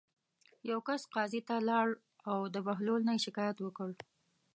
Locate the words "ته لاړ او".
1.47-2.37